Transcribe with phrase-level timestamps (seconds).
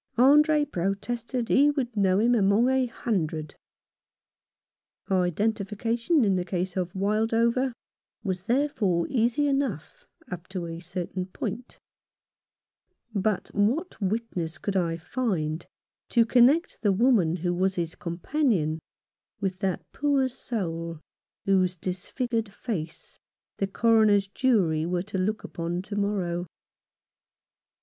[0.17, 3.53] Andre protested he would know him among a hundred.
[5.11, 7.71] Identification in the case of Wildover
[8.23, 11.77] was therefore easy enough up to a certain point;
[13.13, 15.67] but what witness could I find
[16.09, 18.79] to connect the woman who was his companion
[19.39, 20.99] with that poor soul
[21.45, 23.19] whose disfigured face
[23.57, 26.47] the Coroner's jury are to look upon to morrow